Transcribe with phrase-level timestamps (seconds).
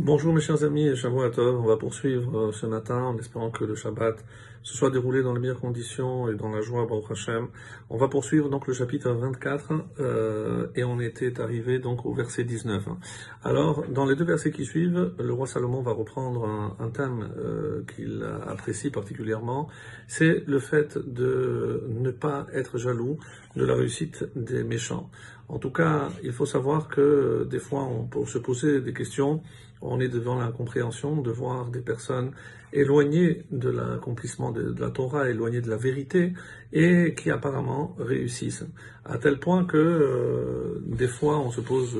[0.00, 3.64] Bonjour mes chers amis et Tov, on va poursuivre euh, ce matin en espérant que
[3.64, 4.24] le Shabbat
[4.62, 7.48] se soit déroulé dans les meilleures conditions et dans la joie, Baruch Hashem.
[7.90, 12.44] On va poursuivre donc le chapitre 24 euh, et on était arrivé donc au verset
[12.44, 12.84] 19.
[13.42, 17.82] Alors, dans les deux versets qui suivent, le roi Salomon va reprendre un, thème euh,
[17.96, 19.68] qu'il apprécie particulièrement,
[20.06, 23.18] c'est le fait de ne pas être jaloux
[23.56, 25.10] de la réussite des méchants.
[25.48, 29.40] En tout cas, il faut savoir que des fois, on peut se poser des questions
[29.80, 32.32] on est devant l'incompréhension de voir des personnes
[32.72, 36.32] éloignées de l'accomplissement de, la Torah, éloignées de la vérité,
[36.72, 38.66] et qui apparemment réussissent.
[39.04, 41.96] À tel point que euh, des fois on se pose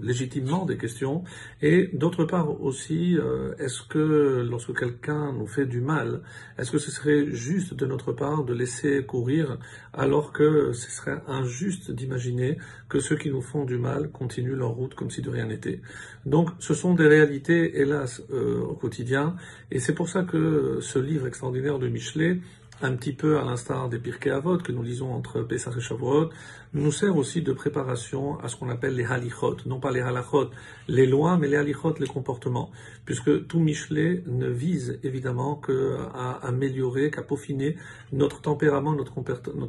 [0.00, 1.24] légitimement des questions,
[1.60, 6.22] et d'autre part aussi, euh, est-ce que lorsque quelqu'un nous fait du mal,
[6.58, 9.58] est-ce que ce serait juste de notre part de laisser courir
[9.92, 14.70] alors que ce serait injuste d'imaginer que ceux qui nous font du mal continuent leur
[14.70, 15.80] route comme si de rien n'était?
[16.26, 19.36] Donc ce sont des réalités, hélas, euh, au quotidien,
[19.70, 22.38] et c'est pour ça que ce livre extraordinaire de Michelet
[22.82, 26.30] un petit peu à l'instar des Pirkei Avot que nous lisons entre Pesach et Shavuot,
[26.74, 30.50] nous sert aussi de préparation à ce qu'on appelle les halichot, non pas les halachot,
[30.88, 32.70] les lois, mais les halichot, les comportements,
[33.04, 37.76] puisque tout Michelet ne vise évidemment qu'à améliorer, qu'à peaufiner
[38.12, 39.12] notre tempérament, notre,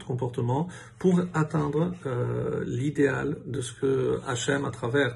[0.05, 0.67] comportement,
[0.97, 5.15] pour atteindre euh, l'idéal de ce que Hachem, à travers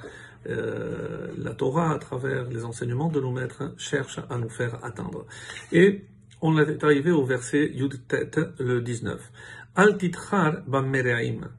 [0.49, 5.25] euh, la Torah, à travers les enseignements de nos maîtres, cherche à nous faire atteindre.
[5.71, 6.05] Et
[6.41, 7.99] on est arrivé au verset Yud
[8.59, 9.31] le 19.
[9.75, 11.49] Al titrar bammereim.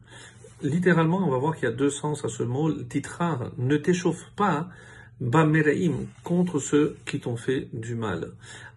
[0.63, 2.73] Littéralement, on va voir qu'il y a deux sens à ce mot.
[2.85, 4.69] Titrar, ne t'échauffe pas
[5.21, 8.33] bammereim contre ceux qui t'ont fait du mal.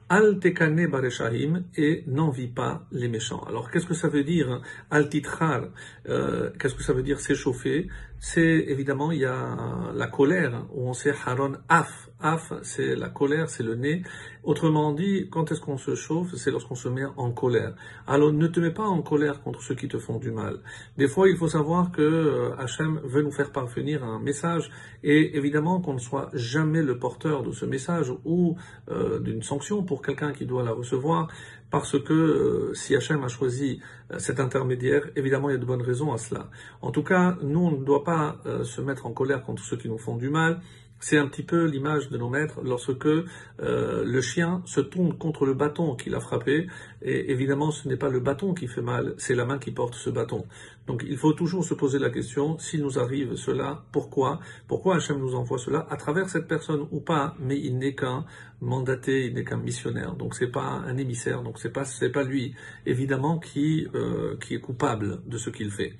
[0.09, 3.43] Al tekane bareshahim et n'envie pas les méchants.
[3.47, 4.61] Alors qu'est-ce que ça veut dire hein?
[4.89, 5.69] Al titrar,
[6.09, 7.87] euh, qu'est-ce que ça veut dire s'échauffer?
[8.23, 9.57] C'est évidemment il y a
[9.95, 12.07] la colère où on sait haron af.
[12.19, 14.03] Af c'est la colère, c'est le nez.
[14.43, 16.35] Autrement dit, quand est-ce qu'on se chauffe?
[16.35, 17.73] C'est lorsqu'on se met en colère.
[18.05, 20.59] Alors ne te mets pas en colère contre ceux qui te font du mal.
[20.99, 24.69] Des fois il faut savoir que euh, Hachem veut nous faire parvenir un message
[25.01, 28.55] et évidemment qu'on ne soit jamais le porteur de ce message ou
[28.91, 31.27] euh, d'une sanction pour quelqu'un qui doit la recevoir,
[31.71, 33.79] parce que euh, si Hachem a choisi
[34.11, 36.49] euh, cet intermédiaire, évidemment il y a de bonnes raisons à cela.
[36.81, 39.77] En tout cas, nous on ne doit pas euh, se mettre en colère contre ceux
[39.77, 40.61] qui nous font du mal,
[41.01, 43.25] c'est un petit peu l'image de nos maîtres lorsque euh,
[43.59, 46.67] le chien se tourne contre le bâton qu'il a frappé.
[47.01, 49.95] Et évidemment, ce n'est pas le bâton qui fait mal, c'est la main qui porte
[49.95, 50.45] ce bâton.
[50.87, 54.39] Donc il faut toujours se poser la question, s'il nous arrive cela, pourquoi?
[54.67, 57.35] Pourquoi Hachem nous envoie cela à travers cette personne ou pas?
[57.39, 58.25] Mais il n'est qu'un
[58.61, 60.15] mandaté, il n'est qu'un missionnaire.
[60.15, 62.53] Donc c'est pas un émissaire, donc c'est pas, c'est pas lui,
[62.85, 65.93] évidemment, qui, euh, qui est coupable de ce qu'il fait.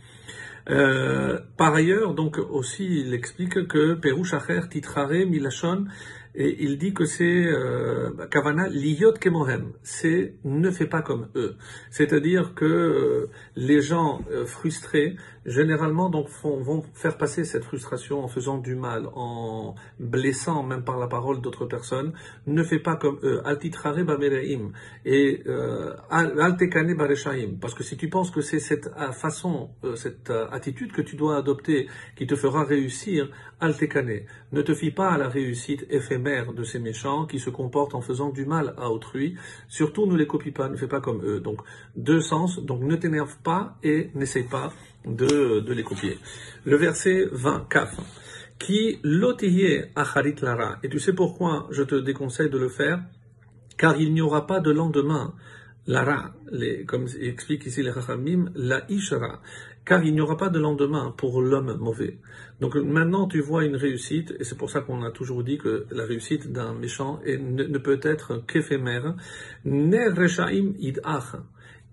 [0.70, 5.86] Euh, par ailleurs, donc aussi, il explique que Perouche Acher Titrare Milachon
[6.34, 11.58] et il dit que c'est euh, Kavana liyot kemohem, c'est ne fais pas comme eux.
[11.90, 18.28] C'est-à-dire que euh, les gens euh, frustrés généralement donc vont faire passer cette frustration en
[18.28, 22.14] faisant du mal, en blessant même par la parole d'autres personnes.
[22.46, 23.42] Ne fais pas comme eux.
[23.44, 24.72] Altitrare bamereim
[25.04, 25.44] et
[26.12, 27.58] altekane bareshaim.
[27.60, 31.88] Parce que si tu penses que c'est cette façon, cette attitude que tu dois adopter
[32.16, 33.28] qui te fera réussir,
[33.60, 34.22] altekane.
[34.52, 38.02] Ne te fie pas à la réussite éphémère de ces méchants qui se comportent en
[38.02, 39.36] faisant du mal à autrui.
[39.68, 41.40] Surtout, ne les copie pas, ne fais pas comme eux.
[41.40, 41.62] Donc,
[41.96, 42.60] deux sens.
[42.60, 44.72] Donc, ne t'énerve pas et n'essaye pas
[45.06, 46.18] de, les copier.
[46.66, 47.96] Le verset 20, kaf.
[48.60, 50.78] Qui lotiye acharit lara.
[50.84, 53.02] Et tu sais pourquoi je te déconseille de le faire?
[53.78, 55.34] Car il n'y aura pas de lendemain.
[55.88, 56.34] Lara,
[56.88, 59.42] comme explique ici les Rachamim, la ishara
[59.86, 62.20] car il n'y aura pas de lendemain pour l'homme mauvais.
[62.60, 65.86] Donc maintenant tu vois une réussite, et c'est pour ça qu'on a toujours dit que
[65.92, 69.16] la réussite d'un méchant ne, peut être qu'éphémère.
[69.66, 71.36] Ne reshaim idach,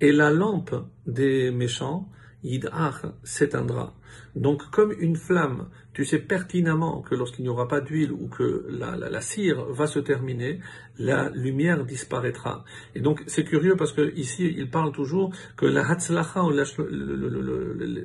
[0.00, 0.75] et la lampe
[1.06, 2.09] des méchants
[2.44, 3.94] Yid'ach s'éteindra.
[4.37, 8.66] Donc, comme une flamme, tu sais pertinemment que lorsqu'il n'y aura pas d'huile ou que
[8.71, 10.60] la, cire va se terminer,
[10.98, 12.65] la lumière disparaîtra.
[12.95, 16.42] Et donc, c'est curieux parce que ici, il parle toujours que la hatzlacha,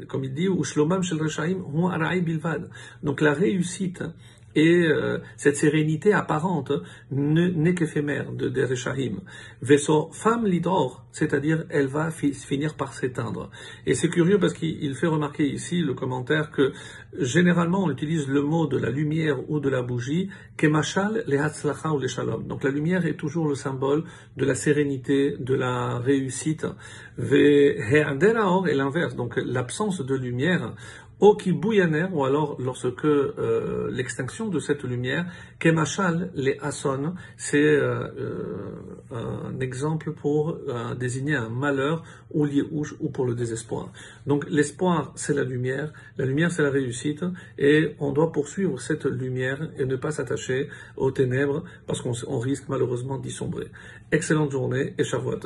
[0.08, 1.20] comme il dit, ou shlomam shel
[2.24, 2.70] bilvad.
[3.04, 4.04] Donc, la réussite
[4.56, 6.72] et euh, cette sérénité apparente
[7.12, 9.22] n'est qu'éphémère de Dereshahim.
[9.62, 13.50] Vaisseau femme lidor, c'est-à-dire elle va finir par s'éteindre.
[13.86, 16.74] Et c'est curieux parce qu'il fait remarquer ici le commentaire que
[17.18, 21.92] généralement on utilise le mot de la lumière ou de la bougie, kemachal le hatzlacha
[21.92, 22.48] ou le shalom.
[22.48, 24.04] Donc la lumière est toujours le symbole
[24.38, 26.66] de la sérénité, de la réussite.
[27.18, 30.74] Ve et l'inverse, donc l'absence de lumière
[31.24, 35.26] Oki Bouyaner, ou alors lorsque euh, l'extinction de cette lumière,
[35.58, 38.10] Kemachal, les Hasson, c'est euh,
[39.14, 40.58] euh, un exemple pour
[41.00, 43.94] désigner un malheur ou liéouche ou pour le désespoir.
[44.28, 47.24] Donc l'espoir, c'est la lumière, la lumière, c'est la réussite,
[47.58, 50.68] et on doit poursuivre cette lumière et ne pas s'attacher
[50.98, 53.68] aux ténèbres parce qu'on risque malheureusement d'y sombrer.
[54.12, 55.40] Excellente journée et Shavuot